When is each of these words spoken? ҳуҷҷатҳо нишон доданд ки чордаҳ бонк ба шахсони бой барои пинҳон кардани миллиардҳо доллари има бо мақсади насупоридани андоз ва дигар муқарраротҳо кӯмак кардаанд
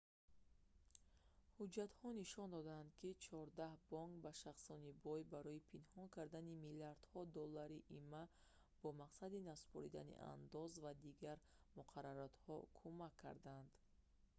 ҳуҷҷатҳо 1.55 2.09
нишон 2.21 2.49
доданд 2.55 2.89
ки 2.99 3.09
чордаҳ 3.25 3.73
бонк 3.91 4.13
ба 4.23 4.31
шахсони 4.43 4.91
бой 5.05 5.21
барои 5.33 5.65
пинҳон 5.71 6.07
кардани 6.15 6.61
миллиардҳо 6.65 7.19
доллари 7.37 7.79
има 8.01 8.23
бо 8.81 8.89
мақсади 9.01 9.45
насупоридани 9.49 10.19
андоз 10.35 10.71
ва 10.83 10.91
дигар 11.05 11.37
муқарраротҳо 11.79 12.55
кӯмак 12.79 13.13
кардаанд 13.23 13.71